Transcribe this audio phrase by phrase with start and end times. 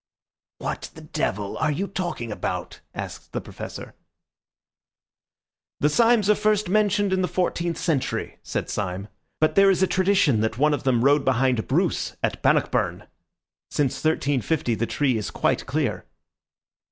[0.57, 3.93] "What the devil are you talking about?" asked the Professor.
[5.79, 9.09] "The Symes are first mentioned in the fourteenth century," said Syme;
[9.39, 13.09] "but there is a tradition that one of them rode behind Bruce at Bannockburn.
[13.69, 16.07] Since 1350 the tree is quite clear."